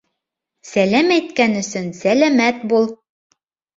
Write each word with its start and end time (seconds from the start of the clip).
Сәләм 0.69 1.11
әйткән 1.17 1.53
өсөн 1.61 1.93
сәләмәт 2.01 2.67
бул. 2.73 2.93